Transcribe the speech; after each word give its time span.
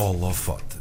Holofote. 0.00 0.78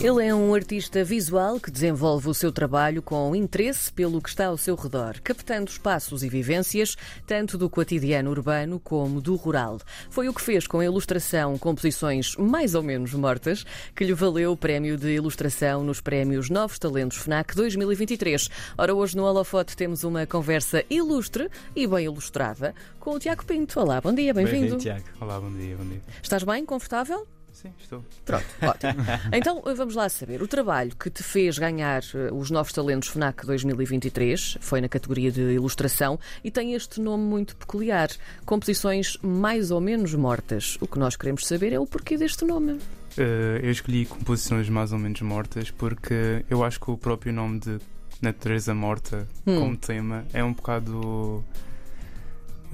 Ele 0.00 0.26
é 0.26 0.34
um 0.34 0.54
artista 0.54 1.04
visual 1.04 1.60
que 1.60 1.70
desenvolve 1.70 2.30
o 2.30 2.32
seu 2.32 2.50
trabalho 2.50 3.02
com 3.02 3.36
interesse 3.36 3.92
pelo 3.92 4.18
que 4.18 4.30
está 4.30 4.46
ao 4.46 4.56
seu 4.56 4.74
redor, 4.76 5.20
captando 5.22 5.70
espaços 5.70 6.24
e 6.24 6.28
vivências, 6.30 6.96
tanto 7.26 7.58
do 7.58 7.68
cotidiano 7.68 8.30
urbano 8.30 8.80
como 8.80 9.20
do 9.20 9.36
rural. 9.36 9.78
Foi 10.08 10.26
o 10.26 10.32
que 10.32 10.40
fez 10.40 10.66
com 10.66 10.78
a 10.78 10.86
ilustração 10.86 11.58
composições 11.58 12.34
mais 12.38 12.74
ou 12.74 12.82
menos 12.82 13.12
mortas, 13.12 13.66
que 13.94 14.04
lhe 14.04 14.14
valeu 14.14 14.52
o 14.52 14.56
prémio 14.56 14.96
de 14.96 15.14
ilustração 15.14 15.84
nos 15.84 16.00
prémios 16.00 16.48
Novos 16.48 16.78
Talentos 16.78 17.18
FNAC 17.18 17.54
2023. 17.54 18.48
Ora, 18.78 18.94
hoje 18.94 19.18
no 19.18 19.24
Holofote 19.24 19.76
temos 19.76 20.02
uma 20.02 20.26
conversa 20.26 20.82
ilustre 20.88 21.50
e 21.76 21.86
bem 21.86 22.06
ilustrada 22.06 22.74
com 22.98 23.10
o 23.10 23.18
Tiago 23.18 23.44
Pinto. 23.44 23.78
Olá, 23.78 24.00
bom 24.00 24.14
dia, 24.14 24.32
bem-vindo. 24.32 24.78
Bem-vindo, 24.78 24.82
Tiago. 24.82 25.04
Olá, 25.20 25.38
bom 25.38 25.52
dia, 25.52 25.76
bom 25.76 25.84
dia. 25.84 26.00
Estás 26.22 26.42
bem, 26.42 26.64
confortável? 26.64 27.28
Sim, 27.54 27.72
estou. 27.78 28.04
Pronto, 28.26 28.44
ótimo. 28.62 29.02
Então 29.32 29.62
vamos 29.76 29.94
lá 29.94 30.08
saber. 30.08 30.42
O 30.42 30.48
trabalho 30.48 30.94
que 30.96 31.08
te 31.08 31.22
fez 31.22 31.56
ganhar 31.56 32.02
eh, 32.14 32.30
os 32.32 32.50
Novos 32.50 32.72
Talentos 32.72 33.08
FNAC 33.08 33.46
2023 33.46 34.58
foi 34.60 34.80
na 34.80 34.88
categoria 34.88 35.30
de 35.30 35.40
ilustração 35.40 36.18
e 36.42 36.50
tem 36.50 36.74
este 36.74 37.00
nome 37.00 37.22
muito 37.24 37.54
peculiar: 37.56 38.08
Composições 38.44 39.16
Mais 39.22 39.70
ou 39.70 39.80
Menos 39.80 40.12
Mortas. 40.14 40.76
O 40.80 40.86
que 40.86 40.98
nós 40.98 41.16
queremos 41.16 41.46
saber 41.46 41.72
é 41.72 41.78
o 41.78 41.86
porquê 41.86 42.18
deste 42.18 42.44
nome. 42.44 42.78
Eh, 43.16 43.60
eu 43.62 43.70
escolhi 43.70 44.04
composições 44.04 44.68
mais 44.68 44.92
ou 44.92 44.98
menos 44.98 45.20
mortas 45.22 45.70
porque 45.70 46.44
eu 46.50 46.64
acho 46.64 46.80
que 46.80 46.90
o 46.90 46.98
próprio 46.98 47.32
nome 47.32 47.60
de 47.60 47.78
Natureza 48.20 48.74
Morta 48.74 49.26
Hum. 49.46 49.58
como 49.60 49.76
tema 49.76 50.24
é 50.32 50.42
um 50.42 50.52
bocado. 50.52 51.44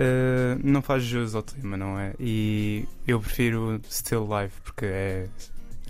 Eh, 0.02 0.56
não 0.64 0.80
faz 0.80 1.02
jus 1.04 1.34
ao 1.34 1.42
tema, 1.42 1.76
não 1.76 1.98
é? 1.98 2.14
E 2.18 2.86
eu 3.06 3.20
prefiro 3.20 3.78
Still 3.90 4.26
Life 4.26 4.58
porque 4.62 4.86
é, 4.86 5.28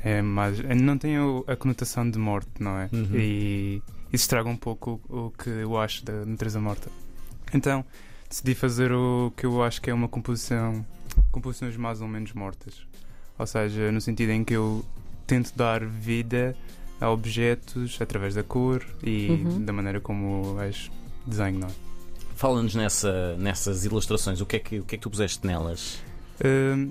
é 0.02 0.20
mais. 0.22 0.58
não 0.58 0.98
tem 0.98 1.16
a 1.46 1.54
conotação 1.56 2.10
de 2.10 2.18
morte, 2.18 2.50
não 2.58 2.76
é? 2.78 2.88
Uhum. 2.92 3.08
E 3.14 3.82
isso 4.12 4.24
estraga 4.24 4.48
um 4.48 4.56
pouco 4.56 5.00
o, 5.08 5.26
o 5.26 5.30
que 5.30 5.48
eu 5.48 5.78
acho 5.78 6.04
da 6.04 6.24
Natureza 6.26 6.60
Morta. 6.60 6.90
Então 7.54 7.84
decidi 8.28 8.54
fazer 8.54 8.90
o 8.92 9.32
que 9.36 9.46
eu 9.46 9.62
acho 9.62 9.80
que 9.80 9.90
é 9.90 9.94
uma 9.94 10.08
composição. 10.08 10.84
composições 11.30 11.76
mais 11.76 12.00
ou 12.00 12.08
menos 12.08 12.32
mortas. 12.32 12.86
Ou 13.38 13.46
seja, 13.46 13.90
no 13.92 14.00
sentido 14.00 14.30
em 14.30 14.42
que 14.44 14.54
eu 14.54 14.84
tento 15.26 15.52
dar 15.56 15.84
vida 15.84 16.56
a 17.00 17.08
objetos 17.10 17.96
através 18.00 18.34
da 18.34 18.42
cor 18.42 18.84
e 19.02 19.28
Uhum. 19.30 19.64
da 19.64 19.72
maneira 19.72 20.00
como 20.00 20.58
as 20.58 20.90
desenho, 21.26 21.60
não 21.60 21.68
é? 21.68 21.89
Fala-nos 22.40 22.74
nessa, 22.74 23.36
nessas 23.36 23.84
ilustrações, 23.84 24.40
o 24.40 24.46
que, 24.46 24.56
é 24.56 24.58
que, 24.58 24.78
o 24.78 24.84
que 24.86 24.94
é 24.94 24.98
que 24.98 25.02
tu 25.02 25.10
puseste 25.10 25.46
nelas? 25.46 26.02
Hum, 26.42 26.90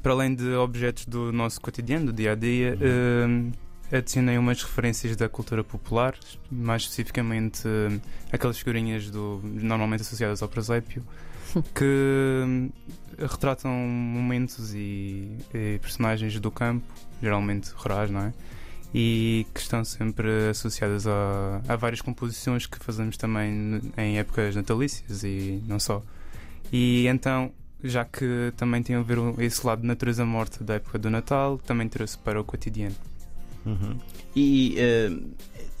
para 0.00 0.12
além 0.12 0.32
de 0.32 0.54
objetos 0.54 1.06
do 1.06 1.32
nosso 1.32 1.60
cotidiano, 1.60 2.06
do 2.06 2.12
dia 2.12 2.30
a 2.30 2.34
dia, 2.36 2.78
hum, 2.80 3.50
adicionei 3.90 4.38
umas 4.38 4.62
referências 4.62 5.16
da 5.16 5.28
cultura 5.28 5.64
popular, 5.64 6.14
mais 6.48 6.82
especificamente 6.82 7.66
hum, 7.66 7.98
aquelas 8.30 8.58
figurinhas 8.58 9.10
do, 9.10 9.40
normalmente 9.42 10.02
associadas 10.02 10.40
ao 10.40 10.48
presépio, 10.48 11.02
que 11.74 12.70
retratam 13.18 13.72
momentos 13.72 14.72
e, 14.72 15.36
e 15.52 15.80
personagens 15.82 16.38
do 16.38 16.52
campo, 16.52 16.86
geralmente 17.20 17.72
rurais, 17.74 18.08
não 18.08 18.20
é? 18.20 18.32
E 18.94 19.46
que 19.52 19.60
estão 19.60 19.84
sempre 19.84 20.48
associadas 20.50 21.06
a, 21.06 21.60
a 21.68 21.76
várias 21.76 22.00
composições 22.00 22.66
que 22.66 22.78
fazemos 22.78 23.16
também 23.16 23.80
em 23.96 24.18
épocas 24.18 24.54
natalícias 24.54 25.22
e 25.22 25.62
não 25.66 25.78
só. 25.78 26.02
E 26.72 27.06
então 27.06 27.52
já 27.82 28.04
que 28.04 28.52
também 28.56 28.82
tem 28.82 28.96
a 28.96 29.02
ver 29.02 29.18
esse 29.38 29.66
lado 29.66 29.82
de 29.82 29.86
natureza 29.86 30.24
morta 30.24 30.64
da 30.64 30.74
época 30.74 30.98
do 30.98 31.10
Natal, 31.10 31.58
também 31.58 31.88
trouxe 31.88 32.16
para 32.18 32.40
o 32.40 32.44
cotidiano. 32.44 32.96
E 34.34 34.74
eh, 34.78 35.10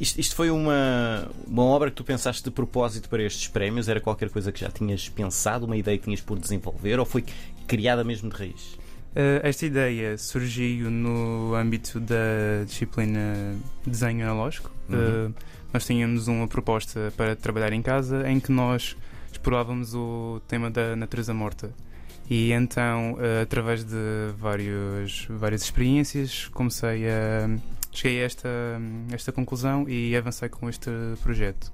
isto, 0.00 0.20
isto 0.20 0.34
foi 0.34 0.50
uma, 0.50 1.28
uma 1.46 1.62
obra 1.62 1.90
que 1.90 1.96
tu 1.96 2.04
pensaste 2.04 2.42
de 2.42 2.50
propósito 2.50 3.08
para 3.08 3.22
estes 3.22 3.48
prémios? 3.48 3.88
Era 3.88 4.00
qualquer 4.00 4.28
coisa 4.28 4.50
que 4.50 4.60
já 4.60 4.70
tinhas 4.70 5.08
pensado, 5.08 5.66
uma 5.66 5.76
ideia 5.76 5.96
que 5.96 6.04
tinhas 6.04 6.20
por 6.20 6.38
desenvolver, 6.38 6.98
ou 6.98 7.06
foi 7.06 7.24
criada 7.66 8.02
mesmo 8.04 8.28
de 8.28 8.36
raiz? 8.36 8.78
Eh, 9.18 9.40
esta 9.42 9.64
ideia 9.64 10.18
surgiu 10.18 10.90
no 10.90 11.54
âmbito 11.54 11.98
da 11.98 12.64
disciplina 12.66 13.56
desenho 13.86 14.26
analógico. 14.26 14.70
Uhum. 14.90 15.32
Eh, 15.34 15.42
nós 15.72 15.86
tínhamos 15.86 16.28
uma 16.28 16.46
proposta 16.46 17.10
para 17.16 17.34
trabalhar 17.34 17.72
em 17.72 17.80
casa 17.80 18.28
em 18.30 18.38
que 18.38 18.52
nós 18.52 18.94
explorávamos 19.32 19.94
o 19.94 20.40
tema 20.46 20.70
da 20.70 20.94
natureza 20.94 21.32
morta. 21.32 21.70
E 22.28 22.52
então, 22.52 23.16
eh, 23.18 23.40
através 23.42 23.84
de 23.84 23.96
vários, 24.38 25.26
várias 25.30 25.62
experiências, 25.62 26.48
comecei 26.48 27.08
a. 27.08 27.48
cheguei 27.92 28.20
a 28.20 28.26
esta, 28.26 28.48
esta 29.12 29.32
conclusão 29.32 29.88
e 29.88 30.14
avancei 30.14 30.50
com 30.50 30.68
este 30.68 30.90
projeto. 31.22 31.72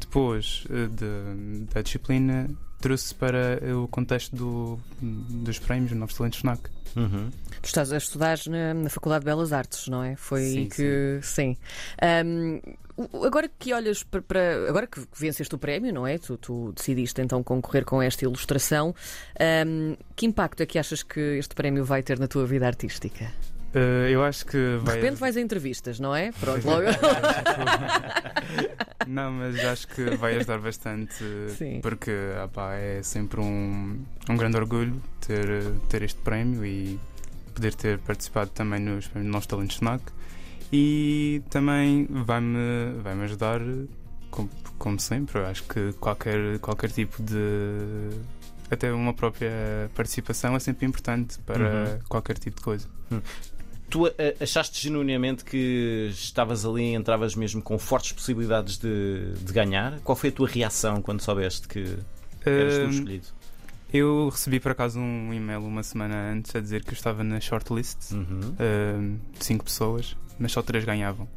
Depois 0.00 0.64
de- 0.68 1.64
da 1.72 1.82
disciplina, 1.82 2.48
trouxe 2.82 3.14
para 3.14 3.58
o 3.74 3.88
contexto 3.88 4.36
do, 4.36 4.78
dos 5.00 5.58
prémios 5.58 5.92
Novos 5.92 6.14
Talentos 6.14 6.40
FNAC. 6.40 6.60
Uhum. 6.94 7.30
Tu 7.62 7.66
estás 7.66 7.90
a 7.90 7.96
estudar 7.96 8.38
na, 8.48 8.74
na 8.74 8.90
Faculdade 8.90 9.20
de 9.24 9.30
Belas 9.30 9.52
Artes, 9.52 9.88
não 9.88 10.02
é? 10.04 10.14
Foi 10.16 10.42
aí 10.42 10.52
Sim, 10.52 10.68
que. 10.68 11.20
Sim. 11.22 11.56
Ahm, 12.02 12.60
o- 12.96 13.24
agora 13.24 13.48
que 13.58 13.72
olhas 13.72 14.02
para, 14.02 14.20
para- 14.20 14.68
Agora 14.68 14.86
que 14.86 15.00
venceste 15.18 15.54
o 15.54 15.58
prémio, 15.58 15.90
não 15.94 16.06
é? 16.06 16.18
Tu, 16.18 16.36
tu 16.36 16.72
decidiste 16.76 17.18
então 17.22 17.42
concorrer 17.42 17.84
com 17.86 18.02
esta 18.02 18.24
ilustração. 18.24 18.94
ahm, 19.40 19.94
que 20.14 20.26
impacto 20.26 20.60
é 20.62 20.66
que 20.66 20.78
achas 20.78 21.02
que 21.02 21.18
este 21.38 21.54
prémio 21.54 21.82
vai 21.84 22.02
ter 22.02 22.18
na 22.18 22.28
tua 22.28 22.44
vida 22.44 22.66
artística? 22.66 23.32
Eh, 23.74 24.10
eu 24.10 24.22
acho 24.22 24.44
que 24.44 24.56
De 24.58 24.76
vai. 24.84 24.96
repente 25.00 25.18
vais 25.18 25.34
a 25.36 25.40
entrevistas, 25.40 25.98
não 25.98 26.14
é? 26.14 26.30
Pronto, 26.32 26.64
logo. 26.68 26.86
Não, 29.06 29.32
mas 29.32 29.58
acho 29.64 29.88
que 29.88 30.16
vai 30.16 30.36
ajudar 30.36 30.58
bastante. 30.58 31.24
Sim. 31.56 31.80
Porque 31.82 32.10
é 32.74 33.02
sempre 33.02 33.40
um, 33.40 34.04
um 34.28 34.36
grande 34.36 34.56
orgulho 34.56 35.00
ter, 35.26 35.46
ter 35.88 36.02
este 36.02 36.20
prémio 36.20 36.64
e 36.64 36.98
poder 37.54 37.74
ter 37.74 37.98
participado 37.98 38.50
também 38.50 38.80
nos 38.80 39.10
Novos 39.14 39.46
Talentos 39.46 39.76
FNAC. 39.76 40.02
E 40.72 41.42
também 41.50 42.06
vai-me 42.10 42.92
vai 43.02 43.14
-me 43.14 43.24
ajudar, 43.24 43.60
como, 44.30 44.48
como 44.78 44.98
sempre. 45.00 45.38
Eu 45.38 45.46
acho 45.46 45.64
que 45.64 45.92
qualquer, 45.94 46.58
qualquer 46.60 46.90
tipo 46.90 47.22
de. 47.22 48.10
Até 48.70 48.90
uma 48.90 49.12
própria 49.12 49.50
participação 49.94 50.56
é 50.56 50.60
sempre 50.60 50.86
importante 50.86 51.38
para 51.40 51.62
Uhum. 51.92 51.98
qualquer 52.08 52.38
tipo 52.38 52.56
de 52.56 52.62
coisa. 52.62 52.88
Tu 53.92 54.06
a- 54.06 54.12
achaste 54.42 54.82
genuinamente 54.82 55.44
que 55.44 56.08
estavas 56.10 56.64
ali 56.64 56.82
e 56.82 56.94
entravas 56.94 57.34
mesmo 57.36 57.60
com 57.60 57.78
fortes 57.78 58.12
possibilidades 58.12 58.78
de, 58.78 59.34
de 59.38 59.52
ganhar? 59.52 60.00
Qual 60.00 60.16
foi 60.16 60.30
a 60.30 60.32
tua 60.32 60.48
reação 60.48 61.02
quando 61.02 61.20
soubeste 61.20 61.68
que 61.68 61.80
eras 62.46 62.74
tu 62.78 62.84
o 62.84 62.86
Hum, 62.86 62.90
escolhido? 62.90 63.26
Eu 63.92 64.28
recebi 64.30 64.58
por 64.58 64.72
acaso 64.72 64.98
um 64.98 65.34
e-mail 65.34 65.60
uma 65.60 65.82
semana 65.82 66.32
antes 66.32 66.56
a 66.56 66.60
dizer 66.60 66.82
que 66.82 66.88
eu 66.88 66.94
estava 66.94 67.22
na 67.22 67.38
shortlist 67.38 68.12
Uhum. 68.12 68.40
uh, 68.58 69.38
de 69.38 69.44
5 69.44 69.62
pessoas, 69.66 70.16
mas 70.38 70.50
só 70.52 70.62
3 70.62 70.86
ganhavam. 70.86 71.28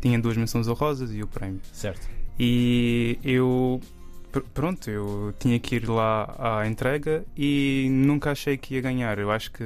Tinha 0.00 0.16
duas 0.20 0.36
menções 0.36 0.68
honrosas 0.68 1.12
e 1.12 1.20
o 1.20 1.26
prémio. 1.26 1.60
Certo. 1.72 2.08
E 2.38 3.18
eu, 3.24 3.80
pr- 4.30 4.42
pronto, 4.54 4.88
eu 4.88 5.34
tinha 5.40 5.58
que 5.58 5.74
ir 5.74 5.88
lá 5.88 6.32
à 6.60 6.66
entrega 6.68 7.24
e 7.36 7.88
nunca 7.90 8.30
achei 8.30 8.56
que 8.56 8.74
ia 8.74 8.80
ganhar. 8.80 9.18
Eu 9.18 9.32
acho 9.32 9.50
que 9.50 9.64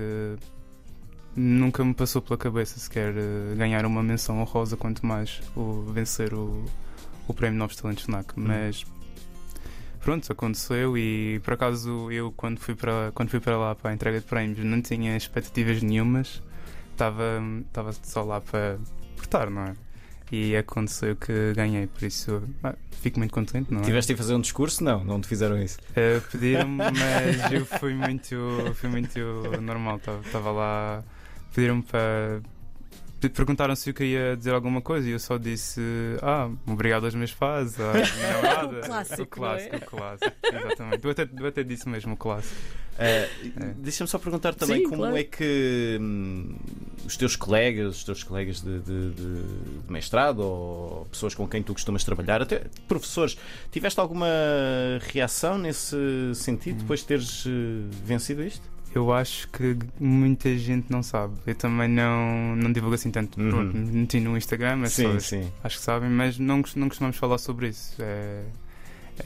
nunca 1.38 1.84
me 1.84 1.94
passou 1.94 2.20
pela 2.20 2.36
cabeça 2.36 2.78
sequer 2.78 3.14
uh, 3.14 3.56
ganhar 3.56 3.86
uma 3.86 4.02
menção 4.02 4.40
honrosa, 4.40 4.76
quanto 4.76 5.06
mais 5.06 5.40
o 5.56 5.82
vencer 5.92 6.34
o, 6.34 6.64
o 7.26 7.34
prémio 7.34 7.58
Novos 7.58 7.76
Talentos 7.76 8.04
FNAC. 8.04 8.32
Mas 8.36 8.84
pronto, 10.00 10.30
aconteceu 10.30 10.96
e 10.96 11.40
por 11.44 11.54
acaso 11.54 12.10
eu 12.10 12.32
quando 12.32 12.58
fui 12.58 12.74
para, 12.74 13.12
quando 13.14 13.30
fui 13.30 13.40
para 13.40 13.56
lá 13.56 13.74
para 13.74 13.90
a 13.90 13.94
entrega 13.94 14.20
de 14.20 14.26
prémios 14.26 14.64
não 14.64 14.82
tinha 14.82 15.16
expectativas 15.16 15.82
nenhumas. 15.82 16.42
Estava 16.92 17.40
estava 17.66 17.92
só 17.92 18.24
lá 18.24 18.40
para 18.40 18.78
portar, 19.16 19.48
não 19.48 19.62
é? 19.62 19.74
E 20.30 20.54
aconteceu 20.56 21.16
que 21.16 21.54
ganhei, 21.54 21.86
por 21.86 22.04
isso 22.04 22.42
ah, 22.62 22.74
fico 23.00 23.18
muito 23.18 23.32
contente, 23.32 23.72
não 23.72 23.80
é? 23.80 23.84
Tiveste 23.84 24.12
a 24.12 24.16
fazer 24.16 24.34
um 24.34 24.40
discurso? 24.40 24.84
Não, 24.84 25.02
não 25.02 25.20
te 25.20 25.28
fizeram 25.28 25.62
isso. 25.62 25.78
Uh, 25.92 26.20
Pediram-me, 26.30 26.76
mas 26.76 27.52
eu 27.52 27.64
fui 27.64 27.94
muito, 27.94 28.36
fui 28.74 28.90
muito 28.90 29.18
normal. 29.62 30.00
Estava 30.24 30.50
lá, 30.50 31.04
pediram-me 31.54 31.82
para. 31.82 32.40
Perguntaram 33.34 33.74
se 33.74 33.90
eu 33.90 33.94
queria 33.94 34.36
dizer 34.36 34.54
alguma 34.54 34.80
coisa 34.80 35.08
e 35.08 35.10
eu 35.10 35.18
só 35.18 35.36
disse 35.38 35.80
Ah, 36.22 36.48
obrigado 36.64 37.02
aos 37.04 37.16
meus 37.16 37.32
fãs, 37.32 37.74
à 37.80 37.92
minha 37.92 38.06
namorada. 38.32 38.78
O 38.78 38.82
clássico, 38.86 39.22
o 39.22 39.26
clássico, 39.26 39.74
é? 39.74 39.78
o 39.78 39.80
clássico, 39.80 40.36
exatamente. 40.44 41.04
Eu 41.04 41.10
até, 41.10 41.28
eu 41.36 41.46
até 41.46 41.64
disse 41.64 41.88
mesmo 41.88 42.14
o 42.14 42.16
clássico. 42.16 42.54
Uh, 42.94 43.74
Deixa-me 43.78 44.08
só 44.08 44.18
perguntar 44.20 44.54
também 44.54 44.78
Sim, 44.78 44.84
como 44.84 45.02
claro. 45.02 45.16
é 45.16 45.24
que 45.24 45.98
hum, 46.00 46.54
os 47.06 47.16
teus 47.16 47.34
colegas, 47.34 47.96
os 47.96 48.04
teus 48.04 48.22
colegas 48.22 48.60
de, 48.60 48.78
de- 48.80 49.10
de- 49.10 49.42
de 49.84 49.92
mestrado 49.92 50.38
ou 50.40 51.04
pessoas 51.10 51.34
com 51.34 51.46
quem 51.48 51.60
tu 51.60 51.72
costumas 51.72 52.04
trabalhar, 52.04 52.40
até 52.42 52.66
professores, 52.86 53.36
tiveste 53.72 53.98
alguma 53.98 54.28
reação 55.12 55.58
nesse 55.58 55.96
sentido 56.34 56.78
depois 56.82 57.00
de 57.00 57.06
teres 57.06 57.46
uh, 57.46 57.50
vencido 58.04 58.44
isto? 58.44 58.68
Eu 58.98 59.12
acho 59.12 59.46
que 59.48 59.76
muita 60.00 60.58
gente 60.58 60.90
não 60.90 61.04
sabe. 61.04 61.34
Eu 61.46 61.54
também 61.54 61.88
não, 61.88 62.56
não 62.56 62.72
divulgo 62.72 62.96
assim 62.96 63.12
tanto. 63.12 63.40
Uhum. 63.40 63.48
Pronto, 63.48 63.76
meti 63.76 64.18
no 64.18 64.36
Instagram, 64.36 64.82
as 64.82 64.92
Sim, 64.92 65.04
pessoas 65.04 65.26
sim. 65.26 65.52
acho 65.62 65.78
que 65.78 65.84
sabem, 65.84 66.10
mas 66.10 66.36
não, 66.36 66.56
não 66.74 66.88
costumamos 66.88 67.16
falar 67.16 67.38
sobre 67.38 67.68
isso. 67.68 67.94
É, 68.00 68.42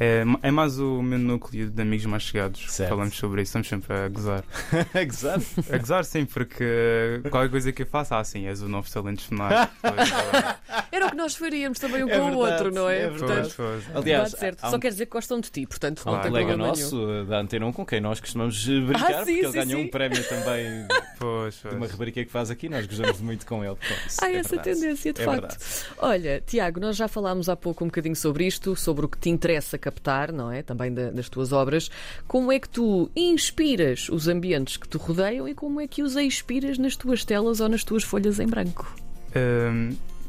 é, 0.00 0.24
é 0.42 0.50
mais 0.50 0.78
o 0.78 1.02
meu 1.02 1.18
núcleo 1.18 1.70
de 1.70 1.82
amigos 1.82 2.06
mais 2.06 2.22
chegados 2.22 2.64
que 2.64 2.72
Certo. 2.72 2.90
falamos 2.90 3.16
sobre 3.16 3.42
isso. 3.42 3.50
Estamos 3.50 3.68
sempre 3.68 3.94
a 3.96 4.08
gozar. 4.08 4.44
Exato. 4.94 5.44
A 5.72 5.78
gozar 5.78 6.04
sim, 6.04 6.24
porque 6.24 7.20
qualquer 7.30 7.50
coisa 7.50 7.72
que 7.72 7.82
eu 7.82 7.86
faça, 7.86 8.18
ah, 8.18 8.24
sim, 8.24 8.46
és 8.46 8.62
o 8.62 8.68
novo 8.68 8.90
talento 8.90 9.22
sonoro. 9.22 9.54
Era 10.90 11.06
o 11.06 11.10
que 11.10 11.16
nós 11.16 11.34
faríamos 11.34 11.78
também 11.78 12.04
um 12.04 12.08
É 12.08 12.18
com 12.18 12.22
o 12.26 12.30
verdade, 12.30 12.52
outro, 12.64 12.74
não 12.74 12.88
é? 12.88 13.02
é 13.02 13.08
Portanto, 13.08 13.52
Pois, 13.56 13.84
pois. 13.84 13.96
Aliás, 13.96 14.30
certo. 14.32 14.62
há 14.64 14.70
Só 14.70 14.76
um- 14.76 14.80
quer 14.80 14.88
dizer 14.88 15.06
que 15.06 15.12
gostam 15.12 15.40
de 15.40 15.50
ti, 15.50 15.66
portanto, 15.66 16.02
Há 16.06 16.10
não 16.10 16.18
um 16.18 16.22
tem 16.22 16.30
colega 16.30 16.46
problema 16.48 16.68
nosso 16.68 16.96
nenhum. 16.96 17.20
eh, 17.20 17.24
da 17.24 17.38
Antena 17.40 17.66
1 17.66 17.72
com 17.72 17.86
quem 17.86 18.00
nós 18.00 18.20
costumamos 18.20 18.66
eh, 18.68 18.80
brincar, 18.86 19.14
Ah, 19.14 19.24
sim, 19.24 19.32
porque 19.32 19.32
ele 19.32 19.46
sim, 19.46 19.52
ganhou 19.58 19.80
sim. 19.80 19.86
um 19.86 19.88
prémio 19.90 20.28
também 20.28 20.86
Pois, 21.18 21.54
de 21.54 21.68
uma 21.68 21.78
pois. 21.78 21.92
rubrica 21.92 22.24
que 22.24 22.30
faz 22.30 22.50
aqui. 22.50 22.68
Nós 22.68 22.86
gostamos 22.86 23.20
muito 23.20 23.46
com 23.46 23.64
ele. 23.64 23.76
Há 24.20 24.30
é 24.30 24.36
essa 24.36 24.56
verdade. 24.56 24.62
tendência, 24.80 25.12
de 25.12 25.20
É 25.22 25.24
facto. 25.24 25.40
verdade. 25.40 25.64
Olha, 25.98 26.42
Tiago, 26.46 26.80
nós 26.80 26.96
já 26.96 27.08
falámos 27.08 27.48
há 27.48 27.56
pouco 27.56 27.84
um 27.84 27.88
bocadinho 27.88 28.16
sobre 28.16 28.46
isto, 28.46 28.74
sobre 28.76 29.06
o 29.06 29.08
que 29.08 29.18
te 29.18 29.30
interessa 29.30 29.78
captar, 29.82 30.32
não 30.32 30.50
é? 30.50 30.62
Também 30.62 30.92
da- 30.94 31.10
das 31.10 31.28
tuas 31.28 31.52
obras. 31.52 31.90
Como 32.26 32.50
é 32.50 32.58
que 32.58 32.68
tu 32.68 33.10
inspiras 33.14 34.08
os 34.08 34.28
ambientes 34.28 34.76
que 34.78 34.88
te 34.88 34.96
rodeiam 34.96 35.46
e 35.48 35.54
como 35.54 35.80
é 35.80 35.86
que 35.86 36.02
os 36.02 36.16
expiras 36.16 36.78
nas 36.78 36.96
tuas 36.96 37.24
telas 37.24 37.60
ou 37.60 37.68
nas 37.68 37.84
tuas 37.84 38.02
folhas 38.04 38.38
em 38.40 38.46
branco? 38.46 38.94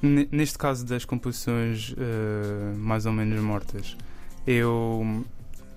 Ne- 0.01 0.27
neste 0.31 0.57
caso 0.57 0.85
das 0.85 1.05
composições 1.05 1.91
uh, 1.91 2.77
mais 2.77 3.05
ou 3.05 3.13
menos 3.13 3.39
mortas, 3.41 3.95
eu, 4.45 5.23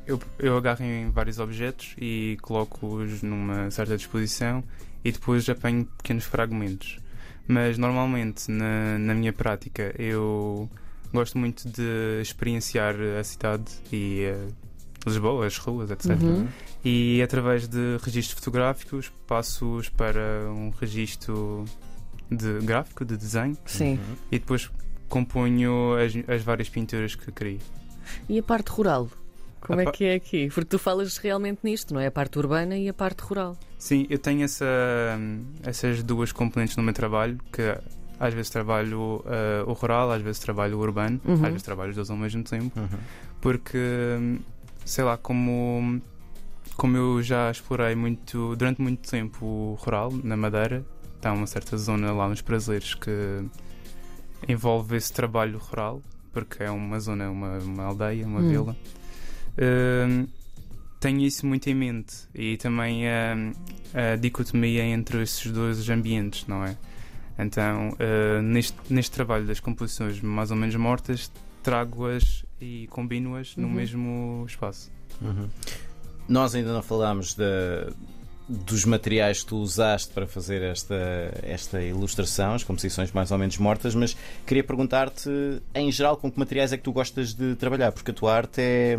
eu, 0.06 0.20
eu 0.40 0.56
agarro 0.56 0.82
em 0.84 1.10
vários 1.10 1.38
objetos 1.38 1.94
e 1.96 2.36
coloco-os 2.42 3.22
numa 3.22 3.70
certa 3.70 3.96
disposição 3.96 4.64
e 5.04 5.12
depois 5.12 5.48
apanho 5.48 5.84
pequenos 5.98 6.24
fragmentos. 6.24 6.98
Mas 7.46 7.78
normalmente 7.78 8.50
na, 8.50 8.98
na 8.98 9.14
minha 9.14 9.32
prática 9.32 9.94
eu 9.96 10.68
gosto 11.12 11.38
muito 11.38 11.68
de 11.68 12.20
experienciar 12.20 12.94
a 13.18 13.24
cidade 13.24 13.64
e 13.92 14.26
uh, 14.26 14.66
Lisboa, 15.06 15.46
as 15.46 15.56
ruas, 15.56 15.90
etc. 15.90 16.10
Uhum. 16.20 16.48
E 16.84 17.22
através 17.22 17.68
de 17.68 17.96
registros 18.02 18.38
fotográficos 18.38 19.12
passo-os 19.26 19.88
para 19.88 20.50
um 20.50 20.70
registro 20.70 21.64
de 22.30 22.58
gráfico, 22.60 23.04
de 23.04 23.16
desenho, 23.16 23.56
Sim. 23.64 23.92
Uhum. 23.92 24.16
e 24.32 24.38
depois 24.38 24.70
componho 25.08 25.94
as, 25.94 26.12
as 26.28 26.42
várias 26.42 26.68
pinturas 26.68 27.14
que 27.14 27.30
crio. 27.30 27.60
E 28.28 28.38
a 28.38 28.42
parte 28.42 28.68
rural? 28.68 29.08
Como 29.60 29.80
A 29.80 29.84
é 29.84 29.90
que 29.90 30.04
é 30.04 30.14
aqui? 30.14 30.48
Porque 30.48 30.70
tu 30.70 30.78
falas 30.78 31.16
realmente 31.18 31.60
nisto, 31.62 31.92
não 31.94 32.00
é? 32.00 32.06
A 32.06 32.10
parte 32.10 32.38
urbana 32.38 32.76
e 32.76 32.88
a 32.88 32.94
parte 32.94 33.20
rural. 33.20 33.56
Sim, 33.78 34.06
eu 34.08 34.18
tenho 34.18 34.44
essa, 34.44 34.64
essas 35.62 36.02
duas 36.02 36.32
componentes 36.32 36.76
no 36.76 36.82
meu 36.82 36.94
trabalho, 36.94 37.38
que 37.52 37.62
às 38.18 38.32
vezes 38.34 38.50
trabalho 38.50 39.22
eh, 39.26 39.62
o 39.66 39.72
rural, 39.72 40.10
às 40.10 40.22
vezes 40.22 40.40
trabalho 40.40 40.78
o 40.78 40.80
urbano, 40.80 41.20
Uhum. 41.24 41.34
às 41.34 41.40
vezes 41.40 41.62
trabalho 41.62 41.90
os 41.90 41.96
dois 41.96 42.10
ao 42.10 42.16
mesmo 42.16 42.42
tempo, 42.42 42.78
Uhum. 42.78 42.98
porque, 43.40 43.78
sei 44.84 45.04
lá, 45.04 45.16
como, 45.16 46.00
como 46.76 46.96
eu 46.96 47.22
já 47.22 47.50
explorei 47.50 47.94
muito, 47.94 48.54
durante 48.56 48.80
muito 48.80 49.08
tempo 49.08 49.44
o 49.44 49.74
rural, 49.80 50.10
na 50.22 50.36
Madeira, 50.36 50.84
está 51.16 51.32
uma 51.32 51.46
certa 51.46 51.76
zona 51.76 52.12
lá 52.12 52.28
nos 52.28 52.40
Prazeres 52.42 52.94
que 52.94 53.10
envolve 54.48 54.96
esse 54.96 55.12
trabalho 55.12 55.58
rural, 55.58 56.02
porque 56.32 56.62
é 56.62 56.70
uma 56.70 57.00
zona, 57.00 57.30
uma, 57.30 57.58
uma 57.58 57.84
aldeia, 57.84 58.26
uma 58.26 58.40
Hum. 58.40 58.48
vila. 58.48 58.76
Hum, 59.58 60.26
tenho 61.00 61.20
isso 61.22 61.46
muito 61.46 61.68
em 61.68 61.74
mente 61.74 62.14
e 62.34 62.56
também 62.56 63.08
a 63.08 64.16
dicotomia 64.20 64.82
entre 64.84 65.22
esses 65.22 65.50
dois 65.50 65.88
ambientes, 65.88 66.46
não 66.46 66.64
é? 66.64 66.76
Então, 67.38 67.90
uh, 67.90 68.42
neste, 68.42 68.76
neste 68.88 69.10
trabalho 69.10 69.44
das 69.46 69.60
composições 69.60 70.20
mais 70.20 70.50
ou 70.50 70.56
menos 70.56 70.74
mortas, 70.76 71.30
trago-as 71.62 72.44
e 72.60 72.86
combino-as 72.88 73.56
no 73.56 73.66
Uhum. 73.66 73.72
mesmo 73.74 74.44
espaço. 74.46 74.90
Uhum. 75.20 75.48
Nós 76.28 76.54
ainda 76.54 76.72
não 76.72 76.82
falámos 76.82 77.34
da- 77.34 77.92
dos 78.48 78.84
materiais 78.84 79.40
que 79.40 79.46
tu 79.46 79.56
usaste 79.56 80.12
para 80.12 80.26
fazer 80.26 80.62
esta, 80.62 80.94
esta 81.42 81.82
ilustração, 81.82 82.54
as 82.54 82.62
composições 82.64 83.10
mais 83.12 83.30
ou 83.32 83.38
menos 83.38 83.58
mortas, 83.58 83.94
mas 83.94 84.16
queria 84.46 84.62
perguntar-te, 84.64 85.28
em 85.74 85.90
geral, 85.90 86.16
com 86.16 86.30
que 86.30 86.38
materiais 86.38 86.72
é 86.72 86.76
que 86.76 86.82
tu 86.84 86.92
gostas 86.92 87.34
de 87.34 87.54
trabalhar? 87.56 87.90
Porque 87.92 88.12
a 88.12 88.14
tua 88.14 88.34
arte 88.34 88.60
é, 88.60 88.96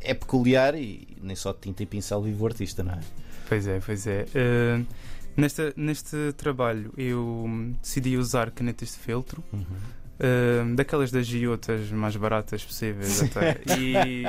é 0.00 0.14
peculiar 0.14 0.74
e 0.74 1.06
nem 1.22 1.36
só 1.36 1.52
de 1.52 1.58
tinta 1.60 1.82
e 1.82 1.86
pincel 1.86 2.22
vive 2.22 2.42
o 2.42 2.46
artista, 2.46 2.82
não 2.82 2.94
é? 2.94 3.00
Pois 3.48 3.66
é, 3.66 3.80
pois 3.84 4.06
é. 4.06 4.24
Uh, 4.34 4.86
nesta, 5.38 5.72
neste 5.76 6.32
trabalho 6.36 6.92
eu 6.96 7.44
hum, 7.46 7.74
decidi 7.80 8.16
usar 8.16 8.50
canetas 8.50 8.90
de 8.90 8.98
feltro, 8.98 9.42
uh, 9.52 10.74
daquelas 10.74 11.10
das 11.10 11.26
giotas 11.26 11.90
mais 11.90 12.16
baratas 12.16 12.64
possíveis 12.64 13.22
até. 13.22 13.60
E 13.78 14.24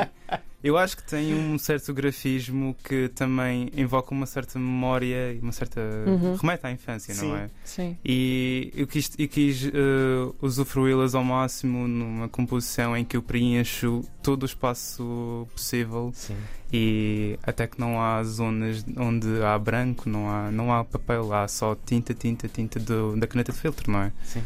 eu 0.64 0.78
acho 0.78 0.98
que 0.98 1.04
tem 1.04 1.34
um 1.34 1.58
certo 1.58 1.94
grafismo 1.94 2.76
que 2.84 3.08
também 3.10 3.70
invoca 3.76 4.14
uma 4.14 4.26
certa 4.26 4.60
memória 4.60 5.34
e 5.34 5.40
uma 5.40 5.52
certa. 5.52 5.80
Uhum. 6.06 6.36
remete 6.36 6.68
à 6.68 6.72
infância, 6.72 7.14
Sim. 7.14 7.28
não 7.28 7.38
é? 7.38 7.50
Sim. 7.64 7.98
E 8.04 8.72
eu 8.76 8.86
quis, 8.86 9.12
eu 9.18 9.28
quis 9.28 9.66
uh, 9.66 10.36
usufruí-las 10.42 11.16
ao 11.16 11.24
máximo 11.24 11.88
numa 11.88 12.28
composição 12.28 12.96
em 12.96 13.06
que 13.06 13.16
eu 13.16 13.22
preencho 13.22 14.04
todo 14.22 14.44
o 14.44 14.46
espaço 14.46 15.48
possível 15.54 16.12
Sim. 16.14 16.36
e 16.74 17.40
até 17.42 17.66
que 17.66 17.80
não 17.80 18.02
há 18.02 18.22
zonas 18.24 18.86
onde 18.98 19.42
há 19.42 19.58
branco, 19.58 20.10
não 20.10 20.30
há, 20.30 20.52
não 20.52 20.74
há 20.74 20.84
papel, 20.84 21.34
há 21.34 21.48
só 21.48 21.74
tinta, 21.74 22.14
tinta, 22.14 22.48
tinta 22.50 22.80
do, 22.80 23.16
da 23.16 23.28
caneta 23.28 23.54
de 23.54 23.58
filtro, 23.58 23.90
não 23.92 24.02
é? 24.02 24.12
Sim. 24.24 24.44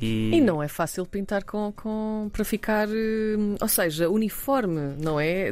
E, 0.00 0.30
E 0.34 0.40
não 0.40 0.62
é 0.62 0.68
fácil 0.68 1.06
pintar 1.06 1.44
com, 1.44 1.72
com 1.74 2.28
para 2.32 2.44
ficar, 2.44 2.88
hum, 2.88 3.56
ou 3.60 3.68
seja, 3.68 4.08
uniforme, 4.10 4.94
não 5.02 5.18
é? 5.18 5.50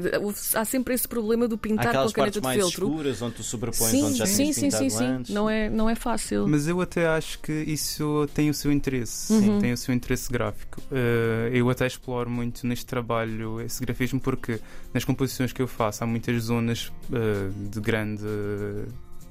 Há 0.54 0.64
sempre 0.64 0.94
esse 0.94 1.08
problema 1.08 1.48
do 1.48 1.56
pintar 1.56 1.84
com 1.84 1.88
aquelas 1.90 2.10
a 2.10 2.14
caneta 2.14 2.40
partes 2.40 2.40
de 2.40 2.42
mais 2.44 2.58
filtro. 2.60 2.86
escuras 2.88 3.22
onde 3.22 3.34
tu 3.36 3.42
sobrepões 3.42 3.90
Sim, 3.90 4.02
onde 4.04 4.18
já 4.18 4.26
sim, 4.26 4.52
sim, 4.52 4.70
sim, 4.70 4.90
sim. 4.90 5.04
antes. 5.04 5.34
Não 5.34 5.48
é, 5.48 5.70
não 5.70 5.88
é 5.88 5.94
fácil. 5.94 6.46
Mas 6.48 6.68
eu 6.68 6.80
até 6.80 7.06
acho 7.06 7.38
que 7.40 7.52
isso 7.52 8.28
tem 8.34 8.50
o 8.50 8.54
seu 8.54 8.70
interesse, 8.70 9.32
Uhum. 9.32 9.58
tem 9.60 9.72
o 9.72 9.76
seu 9.76 9.94
interesse 9.94 10.30
gráfico. 10.32 10.80
Uh, 10.90 11.48
eu 11.52 11.68
até 11.70 11.86
exploro 11.86 12.28
muito 12.28 12.66
neste 12.66 12.86
trabalho 12.86 13.60
esse 13.60 13.80
grafismo 13.84 14.20
porque 14.20 14.60
nas 14.92 15.04
composições 15.04 15.52
que 15.52 15.62
eu 15.62 15.66
faço 15.66 16.04
há 16.04 16.06
muitas 16.06 16.42
zonas 16.42 16.92
uh, 17.10 17.50
de 17.70 17.80
grande, 17.80 18.22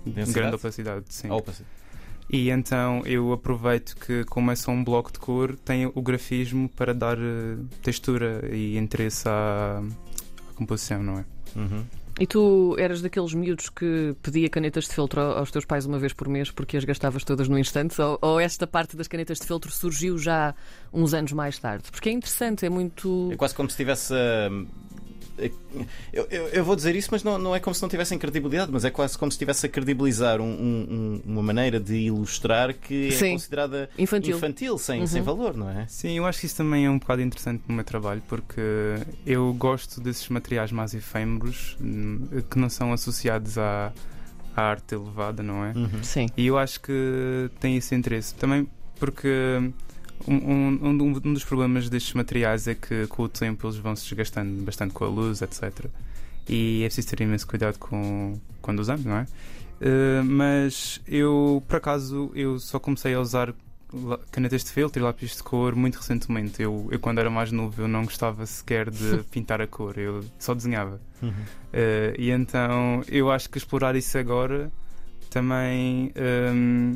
Densidade? 0.05 0.33
grande 0.33 0.55
opacidade. 0.55 1.05
Sim. 1.09 1.29
Opa, 1.29 1.51
sim. 1.53 1.63
E 2.29 2.49
então 2.49 3.01
eu 3.05 3.31
aproveito 3.31 3.95
que, 3.95 4.23
como 4.25 4.51
é 4.51 4.55
só 4.55 4.71
um 4.71 4.83
bloco 4.83 5.11
de 5.11 5.19
cor, 5.19 5.55
tem 5.55 5.85
o 5.85 6.01
grafismo 6.01 6.69
para 6.69 6.93
dar 6.93 7.17
eh, 7.17 7.57
textura 7.81 8.49
e 8.51 8.77
interesse 8.77 9.27
à, 9.27 9.83
à 10.49 10.53
composição, 10.55 11.03
não 11.03 11.19
é? 11.19 11.25
Uhum. 11.55 11.83
E 12.19 12.27
tu 12.27 12.75
eras 12.77 13.01
daqueles 13.01 13.33
miúdos 13.33 13.69
que 13.69 14.15
pedia 14.21 14.47
canetas 14.47 14.85
de 14.85 14.93
filtro 14.93 15.19
aos 15.19 15.49
teus 15.49 15.65
pais 15.65 15.85
uma 15.85 15.97
vez 15.97 16.13
por 16.13 16.27
mês 16.27 16.51
porque 16.51 16.77
as 16.77 16.85
gastavas 16.85 17.23
todas 17.23 17.47
no 17.47 17.57
instante? 17.57 17.99
Ou, 17.99 18.19
ou 18.21 18.39
esta 18.39 18.67
parte 18.67 18.95
das 18.95 19.07
canetas 19.07 19.39
de 19.39 19.47
filtro 19.47 19.71
surgiu 19.71 20.17
já 20.17 20.53
uns 20.93 21.13
anos 21.13 21.31
mais 21.31 21.57
tarde? 21.57 21.85
Porque 21.91 22.09
é 22.09 22.11
interessante, 22.11 22.65
é 22.65 22.69
muito. 22.69 23.29
É 23.31 23.35
quase 23.35 23.55
como 23.55 23.69
se 23.69 23.77
tivesse. 23.77 24.13
hum, 24.13 24.67
Eu, 26.13 26.27
eu- 26.29 26.47
eu 26.49 26.63
vou 26.63 26.75
dizer 26.75 26.95
isso, 26.95 27.09
mas 27.11 27.23
não, 27.23 27.37
não 27.37 27.55
é 27.55 27.59
como 27.59 27.73
se 27.73 27.81
não 27.81 27.89
tivessem 27.89 28.17
credibilidade, 28.19 28.71
mas 28.71 28.85
é 28.85 28.91
quase 28.91 29.17
como 29.17 29.31
se 29.31 29.35
estivesse 29.35 29.65
a 29.65 29.69
credibilizar 29.69 30.39
um- 30.39 30.45
um- 30.45 31.21
um- 31.25 31.31
uma 31.33 31.41
maneira 31.43 31.79
de 31.79 31.95
ilustrar 31.95 32.73
que 32.73 33.07
é 33.07 33.11
Sim. 33.11 33.31
considerada 33.33 33.89
Infantil. 33.97 34.37
infantil, 34.37 34.77
sem, 34.77 35.01
Uhum. 35.01 35.07
sem 35.07 35.21
valor, 35.21 35.55
não 35.57 35.69
é? 35.69 35.87
Sim, 35.87 36.17
eu 36.17 36.25
acho 36.25 36.39
que 36.39 36.45
isso 36.45 36.55
também 36.57 36.85
é 36.85 36.89
um 36.89 36.99
bocado 36.99 37.21
interessante 37.21 37.63
no 37.67 37.73
meu 37.75 37.83
trabalho 37.83 38.21
porque 38.27 38.61
eu 39.25 39.51
gosto 39.53 39.99
desses 39.99 40.29
materiais 40.29 40.71
mais 40.71 40.93
efêmeros 40.93 41.75
hum, 41.81 42.27
que 42.49 42.59
não 42.59 42.69
são 42.69 42.93
associados 42.93 43.57
à, 43.57 43.91
à 44.55 44.61
arte 44.61 44.93
elevada, 44.93 45.41
não 45.41 45.65
é? 45.65 45.71
Uhum. 45.71 46.03
Sim. 46.03 46.27
E 46.37 46.45
eu 46.45 46.57
acho 46.59 46.79
que 46.79 47.49
tem 47.59 47.75
esse 47.75 47.95
interesse. 47.95 48.35
Também 48.35 48.67
porque 48.99 49.27
um, 50.27 50.35
um- 50.35 50.79
um- 50.89 51.21
um 51.25 51.33
dos 51.33 51.43
problemas 51.43 51.89
destes 51.89 52.13
materiais 52.13 52.67
é 52.67 52.75
que 52.75 53.07
com 53.07 53.23
o 53.23 53.29
tempo 53.29 53.67
eles 53.67 53.77
vão 53.77 53.95
se 53.95 54.03
desgastando 54.09 54.61
bastante 54.63 54.93
com 54.93 55.03
a 55.05 55.07
luz, 55.07 55.41
etc. 55.41 55.85
E 56.47 56.81
é 56.83 56.87
preciso 56.87 57.07
ter 57.09 57.21
imenso 57.21 57.47
cuidado 57.47 57.77
com 57.79 58.39
quando 58.61 58.79
usamos, 58.79 59.05
não 59.05 59.17
é? 59.17 59.27
Eh, 59.81 60.21
mas 60.23 61.01
eu, 61.07 61.61
por 61.67 61.77
acaso, 61.77 62.31
eu 62.35 62.59
só 62.59 62.79
comecei 62.79 63.13
a 63.13 63.19
usar 63.19 63.53
canetas 64.31 64.63
de 64.63 64.71
filtro 64.71 65.01
e 65.01 65.03
lápis 65.03 65.35
de 65.35 65.43
cor 65.43 65.75
muito 65.75 65.97
recentemente. 65.97 66.61
Eu, 66.61 66.87
eu, 66.91 66.99
quando 66.99 67.19
era 67.19 67.29
mais 67.29 67.51
novo, 67.51 67.81
eu 67.81 67.87
não 67.87 68.03
gostava 68.05 68.45
sequer 68.45 68.89
de 68.89 69.23
pintar 69.31 69.61
a 69.61 69.67
cor, 69.67 69.97
eu 69.97 70.23
só 70.39 70.53
desenhava. 70.53 70.99
Uhum. 71.21 71.31
Eh, 71.73 72.15
e 72.17 72.29
então 72.31 73.03
eu 73.07 73.29
acho 73.31 73.49
que 73.49 73.57
explorar 73.57 73.95
isso 73.95 74.17
agora 74.17 74.71
também 75.29 76.11
ehm, 76.15 76.95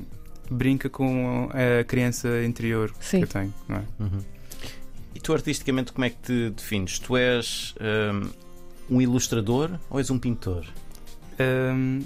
brinca 0.53 0.89
com 0.89 1.49
a 1.51 1.83
criança 1.83 2.43
interior 2.43 2.93
Sim. 2.99 3.19
que 3.19 3.23
eu 3.25 3.27
tenho, 3.27 3.53
não 3.67 3.77
é? 3.77 3.83
Uhum. 3.99 4.19
E 5.15 5.19
tu, 5.19 5.33
artisticamente, 5.33 5.91
como 5.91 6.05
é 6.05 6.09
que 6.09 6.17
te 6.17 6.49
defines? 6.51 6.99
Tu 6.99 7.17
és 7.17 7.73
hum, 8.13 8.29
um 8.89 9.01
ilustrador 9.01 9.71
ou 9.89 9.99
és 9.99 10.09
um 10.11 10.19
pintor? 10.19 10.65
Ehm, 11.39 12.01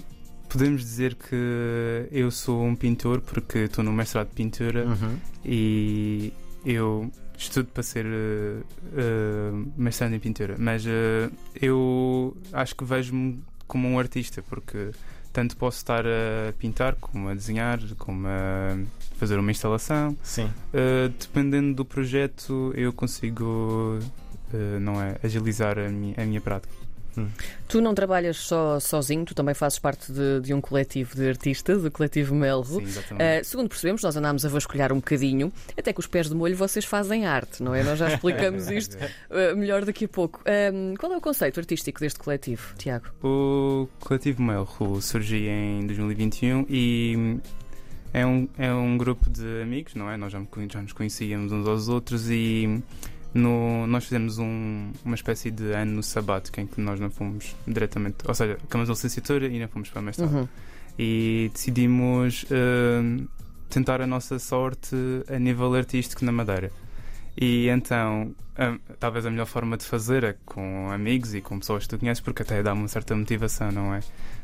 podemos 0.49 0.81
dizer 0.81 1.15
que 1.15 2.07
eu 2.11 2.29
sou 2.31 2.63
um 2.63 2.75
pintor 2.75 3.21
porque 3.21 3.59
estou 3.59 3.83
no 3.83 3.91
mestrado 3.91 4.29
de 4.29 4.35
pintura 4.35 4.85
Uhum. 4.85 5.17
e 5.45 6.33
eu 6.65 7.11
estudo 7.37 7.67
para 7.73 7.81
ser 7.83 8.05
uh, 8.05 8.63
uh, 8.93 9.71
mestrado 9.75 10.13
em 10.13 10.19
pintura, 10.19 10.55
mas 10.59 10.85
uh, 10.85 11.31
eu 11.59 12.35
acho 12.53 12.75
que 12.75 12.83
vejo-me 12.83 13.43
como 13.67 13.87
um 13.87 13.97
artista 13.97 14.43
porque 14.43 14.91
tanto 15.31 15.55
posso 15.57 15.77
estar 15.77 16.05
a 16.05 16.53
pintar 16.57 16.95
como 16.95 17.29
a 17.29 17.33
desenhar, 17.33 17.79
como 17.97 18.27
a 18.27 18.77
fazer 19.17 19.37
uma 19.39 19.51
instalação. 19.51 20.17
Sim. 20.23 20.45
Uh, 20.45 21.09
dependendo 21.19 21.75
do 21.75 21.85
projeto, 21.85 22.73
eu 22.75 22.91
consigo 22.91 23.99
uh, 24.53 24.79
não 24.79 25.01
é, 25.01 25.17
agilizar 25.23 25.77
a 25.77 25.89
minha, 25.89 26.15
a 26.17 26.25
minha 26.25 26.41
prática. 26.41 26.73
Tu 27.67 27.81
não 27.81 27.93
trabalhas 27.93 28.37
só 28.37 28.79
sozinho, 28.79 29.25
tu 29.25 29.33
também 29.33 29.53
fazes 29.53 29.79
parte 29.79 30.11
de, 30.11 30.41
de 30.41 30.53
um 30.53 30.61
coletivo 30.61 31.15
de 31.15 31.27
artistas, 31.27 31.83
o 31.83 31.91
coletivo 31.91 32.35
Melro. 32.35 32.65
Sim. 32.65 32.83
Uh, 32.83 33.43
segundo 33.43 33.69
percebemos, 33.69 34.01
nós 34.01 34.15
andámos 34.15 34.45
a 34.45 34.49
vasculhar 34.49 34.91
um 34.91 34.97
bocadinho, 34.97 35.51
até 35.77 35.93
que 35.93 35.99
os 35.99 36.07
pés 36.07 36.29
de 36.29 36.35
molho 36.35 36.55
vocês 36.55 36.85
fazem 36.85 37.25
arte, 37.25 37.63
não 37.63 37.73
é? 37.73 37.83
Nós 37.83 37.97
já 37.99 38.13
explicamos 38.13 38.69
isto 38.71 38.95
uh, 38.95 39.55
melhor 39.55 39.85
daqui 39.85 40.05
a 40.05 40.09
pouco. 40.09 40.41
Um, 40.73 40.95
qual 40.95 41.11
é 41.13 41.17
o 41.17 41.21
conceito 41.21 41.59
artístico 41.59 41.99
deste 41.99 42.19
coletivo, 42.19 42.73
Tiago? 42.77 43.05
O 43.23 43.87
coletivo 43.99 44.41
Melro 44.41 45.01
surgiu 45.01 45.49
em 45.49 45.85
2021 45.85 46.65
e 46.69 47.39
é 48.13 48.25
um, 48.25 48.47
é 48.57 48.73
um 48.73 48.97
grupo 48.97 49.29
de 49.29 49.61
amigos, 49.61 49.95
não 49.95 50.09
é? 50.09 50.17
Nós 50.17 50.31
já, 50.31 50.41
já 50.69 50.81
nos 50.81 50.93
conhecíamos 50.93 51.51
uns 51.51 51.67
aos 51.67 51.87
outros 51.87 52.29
e 52.29 52.81
no, 53.33 53.87
nós 53.87 54.03
fizemos 54.03 54.37
um, 54.39 54.91
uma 55.05 55.15
espécie 55.15 55.49
de 55.51 55.71
ano 55.71 56.03
sabático 56.03 56.59
em 56.59 56.67
que 56.67 56.81
nós 56.81 56.99
não 56.99 57.09
fomos 57.09 57.55
diretamente, 57.65 58.17
ou 58.25 58.33
seja, 58.33 58.57
acabamos 58.63 58.89
a 58.89 58.93
licenciatura 58.93 59.47
e 59.47 59.59
não 59.59 59.67
fomos 59.67 59.89
para 59.89 59.99
a 59.99 60.03
mestrado. 60.03 60.33
Uhum. 60.33 60.47
E 60.99 61.49
decidimos 61.53 62.43
uh, 62.43 63.27
tentar 63.69 64.01
a 64.01 64.07
nossa 64.07 64.37
sorte 64.37 64.95
a 65.33 65.39
nível 65.39 65.73
artístico 65.73 66.25
na 66.25 66.31
Madeira. 66.31 66.71
E 67.39 67.69
então, 67.69 68.35
um, 68.59 68.79
talvez 68.99 69.25
a 69.25 69.31
melhor 69.31 69.45
forma 69.45 69.77
de 69.77 69.85
fazer 69.85 70.23
é 70.25 70.35
com 70.45 70.91
amigos 70.91 71.33
e 71.33 71.39
com 71.39 71.57
pessoas 71.57 71.83
que 71.83 71.89
tu 71.89 71.97
conheces, 71.97 72.21
porque 72.21 72.41
até 72.41 72.61
dá 72.61 72.73
uma 72.73 72.89
certa 72.89 73.15
motivação, 73.15 73.71
não 73.71 73.93
é? 73.93 74.01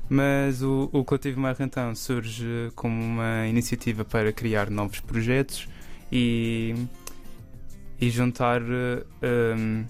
Mas 0.10 0.62
o, 0.62 0.89
o 0.94 1.03
Coletivo 1.03 1.41
Mar 1.41 1.58
então 1.60 1.94
surge 1.94 2.72
como 2.75 3.03
uma 3.03 3.46
iniciativa 3.48 4.06
para 4.06 4.32
criar 4.32 4.70
novos 4.70 5.01
projetos 5.01 5.67
e, 6.10 6.74
e 8.00 8.10
juntar 8.10 8.62
uh, 8.62 9.06
um, 9.58 9.86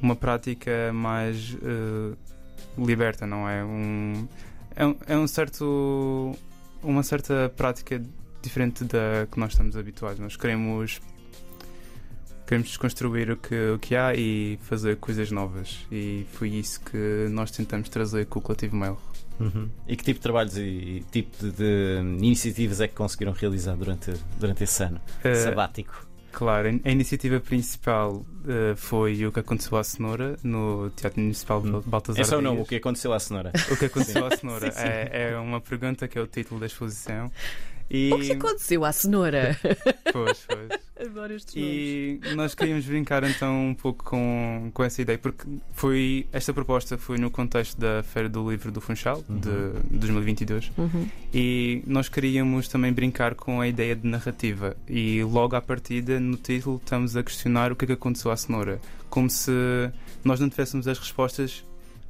uma 0.00 0.16
prática 0.16 0.92
mais 0.92 1.54
uh, 1.54 2.16
liberta, 2.76 3.26
não 3.26 3.48
é? 3.48 3.64
Um, 3.64 4.28
é, 4.74 4.86
um, 4.86 4.96
é 5.06 5.18
um 5.18 5.26
certo, 5.26 6.36
uma 6.82 7.02
certa 7.02 7.52
prática 7.56 8.02
diferente 8.42 8.84
da 8.84 9.26
que 9.30 9.38
nós 9.38 9.52
estamos 9.52 9.76
habituados. 9.76 10.18
Nós 10.18 10.36
queremos 10.36 11.00
queremos 12.46 12.68
desconstruir 12.68 13.30
o 13.30 13.36
que, 13.36 13.70
o 13.70 13.78
que 13.78 13.96
há 13.96 14.14
e 14.14 14.58
fazer 14.62 14.96
coisas 14.96 15.30
novas. 15.30 15.86
E 15.90 16.26
foi 16.32 16.50
isso 16.50 16.80
que 16.80 17.26
nós 17.30 17.50
tentamos 17.50 17.88
trazer 17.88 18.26
com 18.26 18.38
o 18.38 18.42
Coletivo 18.42 18.76
Mel. 18.76 19.00
Uhum. 19.40 19.68
E 19.88 19.96
que 19.96 20.04
tipo 20.04 20.18
de 20.18 20.22
trabalhos 20.22 20.56
e 20.56 21.04
tipo 21.10 21.36
de, 21.38 21.50
de, 21.50 22.00
iniciativas 22.18 22.80
é 22.80 22.86
que 22.86 22.94
conseguiram 22.94 23.32
realizar 23.32 23.74
durante, 23.74 24.12
durante 24.38 24.62
esse 24.62 24.82
ano 24.84 25.00
uh, 25.24 25.34
sabático? 25.42 26.06
Claro, 26.34 26.80
a 26.84 26.90
iniciativa 26.90 27.38
principal 27.38 28.16
uh, 28.16 28.74
foi 28.74 29.24
o 29.24 29.30
que 29.30 29.38
aconteceu 29.38 29.78
à 29.78 29.84
Cenoura 29.84 30.36
no 30.42 30.90
Teatro 30.90 31.20
Municipal 31.20 31.62
de 31.62 31.70
Baltasar 31.88 32.20
É 32.20 32.24
só 32.24 32.40
não, 32.40 32.60
o 32.60 32.66
que 32.66 32.74
aconteceu 32.74 33.12
à 33.12 33.20
Cenoura. 33.20 33.52
O 33.70 33.76
que 33.76 33.84
aconteceu 33.84 34.26
à 34.26 34.36
Cenoura 34.36 34.72
Sim, 34.72 34.80
sim. 34.80 34.84
É, 34.84 35.30
é 35.30 35.38
uma 35.38 35.60
pergunta 35.60 36.08
que 36.08 36.18
é 36.18 36.20
o 36.20 36.26
título 36.26 36.58
da 36.58 36.66
exposição. 36.66 37.30
E... 37.90 38.12
O 38.12 38.18
que 38.18 38.32
aconteceu 38.32 38.84
à 38.84 38.92
cenoura? 38.92 39.56
Pois, 40.12 40.46
pois. 40.46 41.08
Adoro 41.08 41.34
estes 41.34 41.56
nomes. 41.56 41.68
E 41.74 42.20
nós 42.36 42.54
queríamos 42.54 42.84
brincar 42.84 43.24
então 43.24 43.70
um 43.70 43.74
pouco 43.74 44.04
com, 44.04 44.70
com 44.72 44.84
essa 44.84 45.02
ideia, 45.02 45.18
porque 45.18 45.44
foi 45.72 46.24
esta 46.32 46.52
proposta 46.54 46.96
foi 46.96 47.18
no 47.18 47.32
contexto 47.32 47.80
da 47.80 48.00
Feira 48.04 48.28
do 48.28 48.48
Livro 48.48 48.70
do 48.70 48.80
Funchal 48.80 49.24
Uhum. 49.28 49.40
de 49.40 49.98
2022 49.98 50.70
Uhum. 50.78 51.08
e 51.32 51.82
nós 51.84 52.08
queríamos 52.08 52.68
também 52.68 52.92
brincar 52.92 53.34
com 53.34 53.60
a 53.60 53.66
ideia 53.66 53.96
de 53.96 54.06
narrativa 54.06 54.76
e 54.88 55.20
logo 55.24 55.56
à 55.56 55.60
partida 55.60 56.20
no 56.20 56.36
título 56.36 56.80
estamos 56.82 57.16
a 57.16 57.22
questionar 57.24 57.72
o 57.72 57.76
que 57.76 57.84
é 57.84 57.88
que 57.88 57.92
aconteceu 57.94 58.30
à 58.30 58.36
cenoura, 58.36 58.80
como 59.10 59.28
se 59.28 59.50
nós 60.22 60.38
não 60.38 60.48
tivéssemos 60.48 60.86
as 60.86 60.96
respostas 60.98 61.64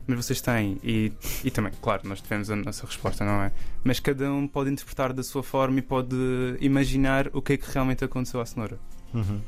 mas 0.07 0.25
vocês 0.25 0.41
têm 0.41 0.79
e, 0.83 1.13
e 1.43 1.51
também, 1.51 1.73
claro, 1.81 2.03
nós 2.05 2.21
tivemos 2.21 2.51
a 2.51 2.57
nossa 2.57 2.87
resposta, 2.87 3.25
não 3.25 3.43
é? 3.43 3.53
Mas 3.83 4.01
cada 4.01 4.31
um 4.33 4.47
pode 4.47 4.71
interpretar 4.71 5.13
da 5.13 5.23
sua 5.23 5.43
forma 5.43 5.79
e 5.79 5.83
pode 5.83 6.17
imaginar 6.61 7.29
o 7.33 7.41
que 7.41 7.55
é 7.55 7.57
que 7.57 7.71
realmente 7.71 8.05
aconteceu 8.05 8.41
à 8.41 8.47
cenoura. 8.47 8.79
Uhum. 9.13 9.41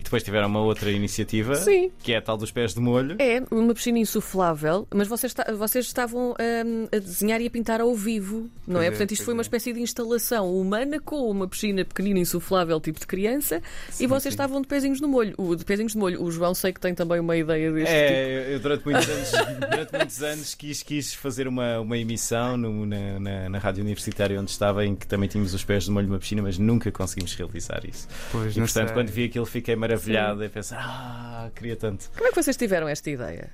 E 0.00 0.02
depois 0.02 0.22
tiveram 0.22 0.48
uma 0.48 0.60
outra 0.60 0.90
iniciativa 0.90 1.54
Sim. 1.54 1.90
que 2.02 2.12
é 2.12 2.16
a 2.16 2.22
tal 2.22 2.36
dos 2.36 2.50
pés 2.50 2.72
de 2.74 2.80
molho. 2.80 3.16
É 3.18 3.42
uma 3.50 3.74
piscina 3.74 3.98
insuflável, 3.98 4.88
mas 4.92 5.06
vocês, 5.06 5.34
vocês 5.58 5.86
estavam 5.86 6.30
hum, 6.64 6.88
a 6.90 6.98
desenhar 6.98 7.40
e 7.40 7.46
a 7.46 7.50
pintar 7.50 7.80
ao 7.80 7.94
vivo, 7.94 8.48
não 8.66 8.76
Pois 8.76 8.84
é? 8.84 8.86
é, 8.86 8.90
Portanto, 8.90 9.12
isto 9.12 9.24
foi 9.24 9.34
uma 9.34 9.42
é. 9.42 9.44
espécie 9.44 9.72
de 9.72 9.80
instalação 9.80 10.52
humana 10.54 10.98
com 11.00 11.30
uma 11.30 11.46
piscina 11.46 11.84
pequenina 11.84 12.18
insuflável, 12.18 12.80
tipo 12.80 12.98
de 12.98 13.06
criança, 13.06 13.62
Sim, 13.90 14.04
e 14.04 14.06
vocês 14.06 14.22
sim. 14.22 14.28
estavam 14.30 14.60
de 14.62 14.66
pezinhos 14.68 15.00
no 15.00 15.08
molho. 15.08 15.34
O 15.36 15.54
de 15.54 15.64
pezinhos 15.64 15.94
no 15.94 16.00
molho. 16.00 16.22
O 16.22 16.30
João 16.30 16.54
sei 16.54 16.72
que 16.72 16.80
tem 16.80 16.94
também 16.94 17.20
uma 17.20 17.36
ideia 17.36 17.70
deste 17.70 17.92
tipo. 17.94 18.12
É, 18.12 18.54
eu 18.54 18.60
durante 18.60 18.84
muitos 18.84 19.08
anos, 19.08 19.30
durante 19.70 19.92
muitos 19.96 20.22
anos 20.22 20.54
quis, 20.54 20.82
quis 20.82 21.12
fazer 21.14 21.46
uma, 21.46 21.78
uma 21.80 21.98
emissão 21.98 22.56
no- 22.56 22.86
na, 22.86 23.20
na, 23.20 23.48
na 23.50 23.58
rádio 23.58 23.82
universitária 23.84 24.40
onde 24.40 24.50
estava, 24.50 24.84
em 24.84 24.94
que 24.96 25.06
também 25.06 25.28
tínhamos 25.28 25.52
os 25.54 25.62
pés 25.64 25.84
de 25.84 25.90
molho 25.90 26.06
numa 26.08 26.18
piscina, 26.18 26.40
mas 26.42 26.56
nunca 26.58 26.90
conseguimos 26.90 27.34
realizar 27.34 27.82
isso. 27.84 28.08
Pois, 28.32 28.56
E 28.56 28.60
portanto, 28.60 28.86
sei. 28.88 28.94
quando 28.94 29.08
vi 29.10 29.24
aquilo, 29.24 29.44
fiquei 29.46 29.74
maravilhado 29.90 30.44
e 30.44 30.48
pensar, 30.48 30.78
ah, 30.80 31.50
queria 31.54 31.76
tanto. 31.76 32.10
Como 32.14 32.26
é 32.26 32.30
que 32.30 32.42
vocês 32.42 32.56
tiveram 32.56 32.88
esta 32.88 33.10
ideia? 33.10 33.50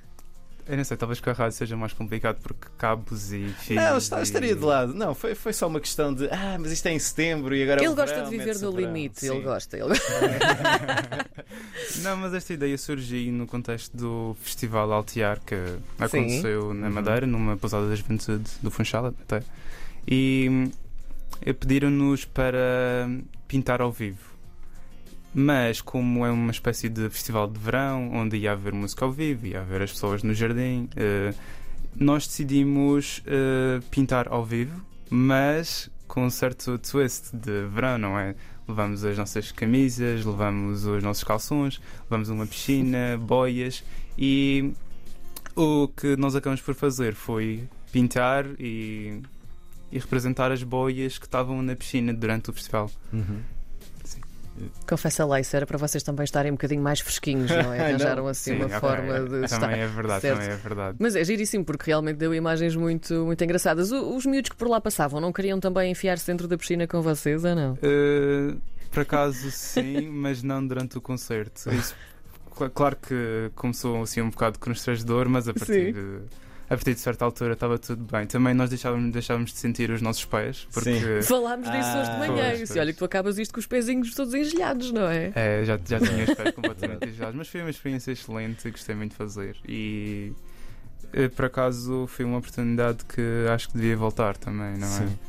Eu 0.69 0.75
não 0.75 0.83
sei, 0.83 0.97
talvez 0.97 1.21
com 1.21 1.29
a 1.29 1.33
rádio 1.33 1.57
seja 1.57 1.77
mais 1.77 1.93
complicado 1.93 2.41
porque 2.43 2.67
cabos 2.77 3.31
e 3.31 3.47
fios. 3.59 3.81
Não, 3.81 3.97
está- 3.97 4.19
e- 4.19 4.23
estaria 4.23 4.53
de 4.53 4.61
lado. 4.61 4.93
Não, 4.93 5.15
foi, 5.15 5.33
foi 5.33 5.53
só 5.53 5.65
uma 5.67 5.79
questão 5.79 6.13
de, 6.13 6.27
ah, 6.29 6.57
mas 6.59 6.73
isto 6.73 6.85
é 6.87 6.91
em 6.91 6.99
setembro 6.99 7.55
e 7.55 7.63
agora 7.63 7.79
é 7.79 7.85
ele 7.85 7.93
o 7.93 7.95
gosta 7.95 8.15
verão, 8.15 8.29
de 8.29 8.37
viver 8.37 8.53
no 8.59 8.71
verão. 8.73 8.75
limite, 8.93 9.21
Sim. 9.21 9.31
ele 9.31 9.41
gosta. 9.43 9.77
Ele... 9.77 9.93
Não, 12.03 12.17
mas 12.17 12.33
esta 12.33 12.53
ideia 12.53 12.77
surgiu 12.77 13.31
no 13.31 13.47
contexto 13.47 13.95
do 13.95 14.35
Festival 14.41 14.91
Altear 14.91 15.39
que 15.39 15.55
aconteceu 15.97 16.73
na 16.73 16.87
Uhum. 16.87 16.93
Madeira, 16.93 17.25
numa 17.25 17.55
pousada 17.55 17.87
da 17.87 17.95
juventude 17.95 18.49
do 18.61 18.69
Funchal 18.69 19.05
até. 19.07 19.41
E 20.05 20.47
hum, 20.49 20.71
eh, 21.45 21.53
pediram-nos 21.53 22.25
para 22.25 23.09
pintar 23.47 23.81
ao 23.81 23.91
vivo. 23.91 24.19
Mas, 25.39 25.81
como 25.81 26.25
é 26.25 26.31
uma 26.31 26.49
espécie 26.49 26.89
de 26.89 27.11
festival 27.11 27.47
de 27.47 27.59
verão, 27.59 28.11
onde 28.11 28.37
ia 28.37 28.53
haver 28.53 28.73
música 28.73 29.05
ao 29.05 29.11
vivo, 29.11 29.45
ia 29.45 29.61
haver 29.61 29.83
as 29.83 29.91
pessoas 29.91 30.23
no 30.23 30.33
jardim, 30.33 30.89
eh, 30.95 31.31
nós 31.95 32.25
decidimos 32.25 33.21
eh, 33.27 33.79
pintar 33.91 34.27
ao 34.29 34.43
vivo, 34.43 34.83
mas 35.11 35.91
com 36.07 36.25
um 36.25 36.29
certo 36.31 36.79
twist 36.79 37.35
de 37.35 37.67
verão, 37.67 37.99
não 37.99 38.17
é? 38.17 38.33
Levamos 38.67 39.05
as 39.05 39.15
nossas 39.15 39.51
camisas, 39.51 40.25
levamos 40.25 40.85
os 40.85 41.03
nossos 41.03 41.23
calções, 41.23 41.79
levamos 42.05 42.29
uma 42.29 42.47
piscina, 42.47 43.15
boias 43.21 43.83
e 44.17 44.73
o 45.55 45.87
que 45.87 46.15
nós 46.15 46.35
acabamos 46.35 46.61
por 46.61 46.73
fazer 46.73 47.13
foi 47.13 47.69
pintar 47.91 48.43
e, 48.59 49.21
e 49.91 49.99
representar 49.99 50.51
as 50.51 50.63
boias 50.63 51.19
que 51.19 51.27
estavam 51.27 51.61
na 51.61 51.75
piscina 51.75 52.11
durante 52.11 52.49
o 52.49 52.53
festival. 52.53 52.89
Uhum. 53.13 53.56
Confessa 54.87 55.25
lá, 55.25 55.39
isso 55.39 55.55
era 55.55 55.65
para 55.65 55.77
vocês 55.77 56.01
também 56.03 56.23
estarem 56.23 56.51
um 56.51 56.55
bocadinho 56.55 56.81
mais 56.81 56.99
fresquinhos, 56.99 57.49
não 57.51 57.73
é? 57.73 57.77
Não. 57.77 57.85
Arranjaram 57.85 58.27
assim 58.27 58.51
Sim, 58.51 58.57
uma 58.57 58.65
ok, 58.67 58.79
forma 58.79 59.19
de 59.29 59.45
estar. 59.45 59.59
Também 59.59 59.79
é 59.81 59.87
verdade, 59.87 60.21
certo. 60.21 60.39
também 60.39 60.53
é 60.53 60.57
verdade. 60.57 60.97
Mas 60.99 61.15
é 61.15 61.23
giríssimo, 61.23 61.63
porque 61.65 61.85
realmente 61.87 62.17
deu 62.17 62.33
imagens 62.33 62.75
muito, 62.75 63.13
muito 63.25 63.43
engraçadas. 63.43 63.91
O- 63.91 64.15
Os 64.15 64.25
miúdos 64.25 64.49
que 64.49 64.55
por 64.55 64.67
lá 64.67 64.81
passavam 64.81 65.19
não 65.21 65.31
queriam 65.31 65.59
também 65.59 65.91
enfiar-se 65.91 66.25
dentro 66.27 66.47
da 66.47 66.57
piscina 66.57 66.87
com 66.87 67.01
vocês 67.01 67.43
ou 67.43 67.55
não? 67.55 67.73
Uh, 67.73 68.59
por 68.91 69.01
acaso 69.01 69.51
sim, 69.51 70.07
mas 70.11 70.41
não 70.41 70.65
durante 70.65 70.97
o 70.97 71.01
concerto. 71.01 71.69
Isso, 71.73 71.95
cl- 72.57 72.69
claro 72.71 72.95
que 72.95 73.51
começou 73.55 74.01
assim 74.01 74.21
um 74.21 74.29
bocado 74.29 74.57
constrangedor, 74.59 75.29
mas 75.29 75.47
a 75.47 75.53
Sim. 75.53 75.59
partir, 75.59 75.93
de, 75.93 76.19
a 76.69 76.75
partir 76.75 76.93
de 76.93 76.99
certa 76.99 77.23
altura 77.25 77.53
estava 77.53 77.77
tudo 77.79 78.03
bem. 78.11 78.25
Também 78.27 78.53
nós 78.53 78.69
deixávamos, 78.69 79.11
deixávamos 79.11 79.51
de 79.53 79.57
sentir 79.59 79.89
os 79.89 80.01
nossos 80.01 80.25
pés, 80.25 80.67
porque 80.73 81.21
Falámos 81.23 81.65
disso 81.71 81.89
hoje 81.97 82.09
de 82.09 82.15
Ah, 82.15 82.19
manhã. 82.19 82.33
pois, 82.35 82.59
Disse, 82.59 82.73
pois. 82.73 82.79
olha 82.81 82.93
que 82.93 82.99
tu 82.99 83.05
acabas 83.05 83.37
isto 83.37 83.53
com 83.53 83.59
os 83.59 83.65
pezinhos 83.67 84.13
todos 84.13 84.33
engelhados, 84.33 84.91
não 84.91 85.07
é? 85.07 85.31
é, 85.33 85.63
já, 85.65 85.79
já 85.85 85.99
tinha 85.99 86.23
os 86.25 86.33
pés 86.33 86.51
completamente 86.55 87.11
gelados. 87.13 87.35
Mas 87.35 87.47
foi 87.47 87.61
uma 87.61 87.69
experiência 87.69 88.11
excelente 88.11 88.67
e 88.67 88.71
gostei 88.71 88.95
muito 88.95 89.11
de 89.11 89.17
fazer. 89.17 89.55
E 89.67 90.33
eh, 91.13 91.29
por 91.29 91.45
acaso 91.45 92.05
foi 92.07 92.25
uma 92.25 92.37
oportunidade 92.39 93.05
que 93.05 93.21
acho 93.53 93.69
que 93.69 93.77
devia 93.77 93.95
voltar 93.95 94.35
também, 94.35 94.77
não 94.77 94.87
é? 94.87 94.89
Sim. 95.07 95.19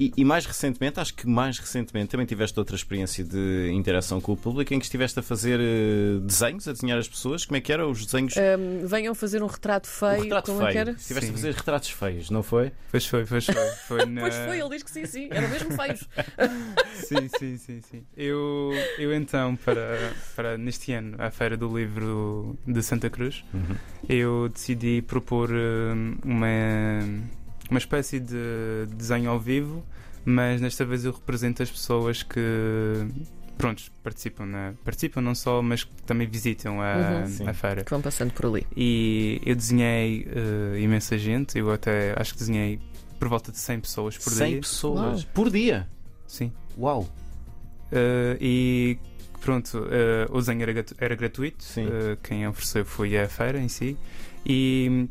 E, 0.00 0.10
e 0.16 0.24
mais 0.24 0.46
recentemente, 0.46 0.98
acho 0.98 1.12
que 1.12 1.28
mais 1.28 1.58
recentemente, 1.58 2.08
também 2.08 2.24
tiveste 2.24 2.58
outra 2.58 2.74
experiência 2.74 3.22
de 3.22 3.70
interação 3.70 4.18
com 4.18 4.32
o 4.32 4.36
público 4.36 4.72
em 4.72 4.78
que 4.78 4.86
estiveste 4.86 5.18
a 5.18 5.22
fazer 5.22 5.60
eh, 5.60 6.18
desenhos, 6.22 6.66
a 6.66 6.72
desenhar 6.72 6.98
as 6.98 7.06
pessoas. 7.06 7.44
Como 7.44 7.58
é 7.58 7.60
que 7.60 7.70
eram 7.70 7.90
os 7.90 8.06
desenhos? 8.06 8.34
Ahm, 8.38 8.86
venham 8.86 9.14
fazer 9.14 9.42
um 9.42 9.46
retrato 9.46 9.86
feio. 9.86 10.22
retrato 10.22 10.52
como 10.52 10.62
é 10.62 10.66
que 10.68 10.72
feio. 10.72 10.80
era? 10.80 10.90
Estiveste 10.92 11.26
a 11.26 11.28
Sim. 11.28 11.36
fazer 11.36 11.54
retratos 11.54 11.90
feios, 11.90 12.30
não 12.30 12.42
foi? 12.42 12.72
Pois 12.90 13.04
foi, 13.04 13.26
pois 13.26 13.44
foi. 13.44 13.70
Foi 13.86 14.06
na... 14.08 14.22
Pois 14.22 14.36
foi, 14.36 14.58
ele 14.58 14.68
diz 14.70 14.82
que 14.82 14.90
sim, 14.90 15.04
sim. 15.04 15.28
Eram 15.30 15.48
mesmo 15.50 15.70
feios. 15.72 16.08
Sim, 16.94 17.28
sim, 17.38 17.56
sim, 17.56 17.80
sim. 17.80 18.04
Eu, 18.16 18.70
eu 18.98 19.12
então, 19.12 19.56
para, 19.56 20.12
para 20.36 20.56
neste 20.56 20.92
ano, 20.92 21.16
a 21.18 21.30
Feira 21.30 21.56
do 21.56 21.76
Livro 21.76 22.56
de 22.66 22.82
Santa 22.82 23.10
Cruz, 23.10 23.44
eu 24.08 24.48
decidi 24.48 25.02
propor 25.02 25.50
hum, 25.50 26.16
uma, 26.24 26.46
uma 27.70 27.78
espécie 27.78 28.18
de 28.20 28.86
desenho 28.96 29.30
ao 29.30 29.38
vivo, 29.38 29.84
mas 30.24 30.60
desta 30.60 30.84
vez 30.84 31.04
eu 31.04 31.12
represento 31.12 31.62
as 31.62 31.70
pessoas 31.70 32.22
que 32.22 32.40
prontos, 33.56 33.90
participam, 34.02 34.46
na, 34.46 34.72
participam 34.84 35.20
não 35.20 35.34
só, 35.34 35.60
mas 35.62 35.84
que 35.84 35.92
também 36.06 36.26
visitam 36.26 36.80
a, 36.80 37.20
Uhum. 37.20 37.26
Sim. 37.26 37.48
a 37.48 37.52
feira. 37.54 37.84
Que 37.84 37.90
vão 37.90 38.00
passando 38.00 38.32
por 38.32 38.46
ali. 38.46 38.66
E 38.76 39.40
eu 39.44 39.54
desenhei 39.54 40.26
eh, 40.30 40.80
imensa 40.80 41.18
gente, 41.18 41.58
eu 41.58 41.70
até 41.70 42.14
acho 42.18 42.32
que 42.32 42.38
desenhei 42.38 42.80
por 43.18 43.28
volta 43.28 43.52
de 43.52 43.58
100 43.58 43.80
pessoas 43.80 44.16
por 44.18 44.32
100 44.32 44.48
dia. 44.50 44.60
pessoas 44.60 45.22
Uau. 45.22 45.30
por 45.34 45.50
dia. 45.50 45.86
Sim. 46.26 46.50
Uau! 46.78 47.02
Uh, 47.92 48.36
e 48.40 48.98
pronto, 49.40 49.78
uh, 49.78 50.34
o 50.34 50.38
desenho 50.38 50.62
era, 50.62 50.84
era 50.98 51.14
gratuito. 51.14 51.62
Sim. 51.62 51.86
Uh, 51.86 52.16
quem 52.22 52.46
ofereceu 52.48 52.84
foi 52.84 53.18
a 53.18 53.28
feira 53.28 53.58
em 53.60 53.68
si. 53.68 53.96
E 54.46 55.08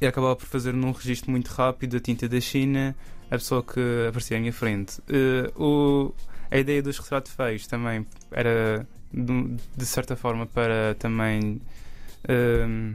eu 0.00 0.08
acabava 0.08 0.36
por 0.36 0.46
fazer 0.46 0.72
num 0.72 0.92
registro 0.92 1.30
muito 1.30 1.48
rápido 1.48 1.96
a 1.96 2.00
tinta 2.00 2.28
da 2.28 2.40
China, 2.40 2.94
a 3.30 3.36
pessoa 3.36 3.62
que 3.62 3.80
aparecia 4.08 4.36
à 4.36 4.40
minha 4.40 4.52
frente. 4.52 5.00
Uh, 5.08 5.62
o- 5.62 6.14
a 6.50 6.56
ideia 6.58 6.82
dos 6.82 6.98
retratos 6.98 7.32
feios 7.32 7.66
também 7.66 8.06
era 8.30 8.86
de, 9.12 9.56
de 9.76 9.86
certa 9.86 10.16
forma 10.16 10.46
para 10.46 10.94
também 10.98 11.60
um, 12.28 12.94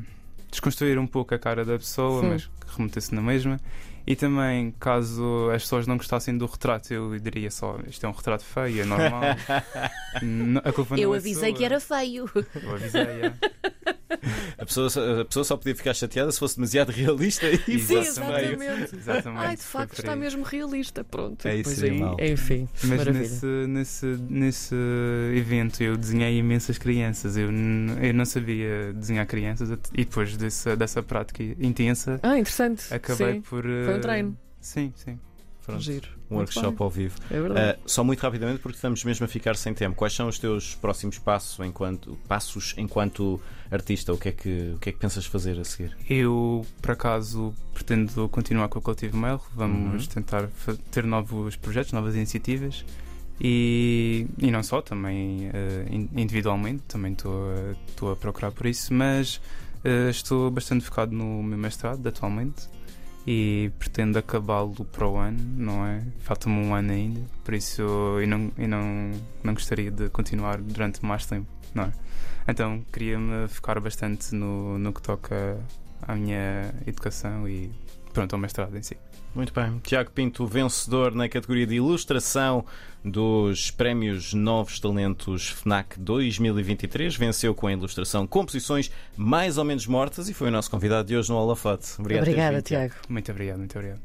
desconstruir 0.49 0.97
um 0.97 1.05
pouco 1.07 1.33
a 1.35 1.39
cara 1.39 1.63
da 1.63 1.77
pessoa, 1.77 2.21
Sim. 2.21 2.29
mas 2.29 2.45
que 2.45 2.77
remetesse 2.77 3.13
na 3.13 3.21
mesma. 3.21 3.59
E 4.05 4.15
também, 4.17 4.73
caso 4.81 5.49
as 5.55 5.61
pessoas 5.63 5.87
não 5.87 5.95
gostassem 5.95 6.37
do 6.37 6.45
retrato, 6.45 6.93
eu 6.93 7.17
diria 7.19 7.49
só: 7.49 7.79
isto 7.87 8.05
é 8.05 8.09
um 8.09 8.11
retrato 8.11 8.43
feio, 8.43 8.81
é 8.81 8.85
normal. 8.85 9.21
A 10.65 10.71
culpa 10.73 10.95
Eu 10.99 11.09
não 11.09 11.15
é 11.15 11.17
avisei 11.19 11.49
sua. 11.51 11.57
que 11.57 11.63
era 11.63 11.79
feio. 11.79 12.29
Eu 12.35 12.75
avisei, 12.75 13.01
é. 13.01 13.33
A 14.57 14.65
pessoa, 14.65 14.87
a 15.21 15.25
pessoa 15.25 15.43
só 15.43 15.57
podia 15.57 15.75
ficar 15.75 15.93
chateada 15.93 16.31
se 16.31 16.39
fosse 16.39 16.55
demasiado 16.55 16.91
realista 16.93 17.47
e 17.49 17.57
Sim, 17.57 17.79
fosse 17.79 18.09
exatamente. 18.09 18.57
meio. 18.57 18.71
Exatamente. 18.93 19.45
Ai, 19.45 19.55
de 19.55 19.63
facto 19.63 19.99
está 19.99 20.15
mesmo 20.15 20.43
realista. 20.43 21.03
Pronto. 21.03 21.47
É 21.47 21.55
isso 21.57 21.83
aí, 21.83 21.89
aí, 21.91 21.99
mal. 21.99 22.17
Enfim, 22.19 22.67
Mas 22.83 22.89
maravilha. 22.99 23.19
nesse, 23.23 23.45
nesse, 23.45 24.05
nesse 24.29 24.75
evento 25.35 25.81
eu 25.83 25.97
desenhei 25.97 26.37
imensas 26.37 26.77
crianças. 26.77 27.35
Eu, 27.37 27.49
eu 27.49 28.13
não 28.13 28.25
sabia 28.25 28.93
desenhar 28.93 29.25
crianças 29.25 29.69
e 29.93 30.05
depois 30.05 30.37
dessa, 30.37 30.75
dessa 30.75 31.01
prática 31.01 31.43
intensa 31.43 32.19
Ah, 32.21 32.37
interessante. 32.37 32.93
acabei 32.93 33.33
Sim. 33.33 33.41
por. 33.41 33.63
Foi 33.63 33.97
um 33.97 34.01
treino. 34.01 34.37
Sim, 34.61 34.93
sim. 34.95 35.19
Pronto, 35.65 35.81
Giro. 35.81 36.07
um 36.29 36.35
Muito 36.35 36.49
workshop 36.49 36.77
bem. 36.77 36.83
ao 36.85 36.89
vivo. 36.89 37.15
É 37.31 37.39
verdade. 37.41 37.77
Uh, 37.79 37.81
só 37.89 38.03
muito 38.03 38.19
rapidamente, 38.19 38.59
porque 38.59 38.75
estamos 38.75 39.03
mesmo 39.03 39.23
a 39.25 39.27
ficar 39.29 39.55
sem 39.55 39.73
tempo. 39.73 39.95
Quais 39.95 40.13
são 40.13 40.27
os 40.27 40.37
teus 40.37 40.75
próximos 40.75 41.17
passos 41.17 41.65
enquanto, 41.65 42.17
passos 42.27 42.73
enquanto 42.77 43.39
artista? 43.71 44.11
O 44.13 44.17
que, 44.17 44.29
é 44.29 44.31
que, 44.33 44.73
o 44.75 44.79
que 44.79 44.89
é 44.89 44.91
que 44.91 44.99
pensas 44.99 45.25
fazer 45.25 45.57
a 45.59 45.63
seguir? 45.63 45.95
Eu, 46.09 46.65
por 46.81 46.91
acaso, 46.91 47.53
pretendo 47.73 48.27
continuar 48.29 48.67
com 48.67 48.79
o 48.79 48.81
Coletivo 48.81 49.15
Mail. 49.17 49.39
Vamos 49.55 50.03
Uhum. 50.05 50.09
tentar 50.13 50.49
ter 50.91 51.05
novos 51.05 51.55
projetos, 51.55 51.93
novas 51.93 52.13
iniciativas. 52.15 52.83
E, 53.41 54.27
e 54.37 54.51
não 54.51 54.61
só, 54.63 54.81
também 54.81 55.49
in- 55.89 56.09
individualmente, 56.15 56.83
também 56.87 57.13
estou 57.13 57.51
a- 57.51 57.75
estou 57.89 58.11
a 58.11 58.15
procurar 58.15 58.51
por 58.51 58.65
isso, 58.67 58.93
mas 58.93 59.41
eh, 59.83 60.09
estou 60.09 60.49
bastante 60.51 60.85
focado 60.85 61.13
no 61.13 61.41
meu 61.43 61.57
mestrado 61.57 62.05
atualmente 62.07 62.67
e 63.25 63.71
pretendo 63.79 64.19
acabá-lo 64.19 64.85
para 64.85 65.07
o 65.07 65.17
ano, 65.17 65.39
não 65.55 65.85
é? 65.85 66.03
Falta-me 66.19 66.55
um 66.55 66.75
ano 66.75 66.91
ainda, 66.91 67.21
por 67.43 67.53
isso 67.53 67.81
eu 67.81 68.27
não, 68.27 68.51
eu 68.57 68.67
não, 68.67 69.11
não 69.43 69.53
gostaria 69.53 69.89
de 69.89 70.09
continuar 70.09 70.57
durante 70.57 71.03
mais 71.05 71.25
tempo, 71.25 71.47
não 71.73 71.85
é? 71.85 71.91
Então 72.47 72.83
queria-me 72.91 73.47
focar 73.47 73.79
bastante 73.79 74.35
no, 74.35 74.77
no 74.77 74.91
que 74.91 75.01
toca 75.01 75.57
à 76.01 76.15
minha 76.15 76.73
educação 76.85 77.47
e 77.47 77.71
pronto, 78.13 78.33
ao 78.33 78.39
mestrado 78.39 78.77
em 78.77 78.83
si. 78.83 78.95
Muito 79.35 79.51
bem. 79.53 79.79
Tiago 79.79 80.11
Pinto, 80.11 80.45
vencedor 80.45 81.13
na 81.13 81.27
categoria 81.27 81.65
de 81.65 81.75
ilustração 81.75 82.63
dos 83.03 83.71
prémios 83.71 84.33
Novos 84.33 84.79
Talentos 84.79 85.49
FNAC 85.49 85.99
2023. 85.99 87.15
Venceu 87.15 87.53
com 87.55 87.67
a 87.67 87.73
ilustração 87.73 88.27
Composições 88.27 88.91
Mais 89.17 89.57
ou 89.57 89.65
Menos 89.65 89.87
Mortas 89.87 90.29
e 90.29 90.33
foi 90.33 90.49
o 90.49 90.51
nosso 90.51 90.69
convidado 90.69 91.07
de 91.07 91.17
hoje 91.17 91.29
no 91.29 91.37
Holofote. 91.37 91.87
Obrigado 91.99 92.23
Obrigada. 92.23 92.61
Tiago. 92.61 92.93
Muito 93.09 93.31
obrigado, 93.31 93.57
muito 93.57 93.75
obrigado. 93.77 94.01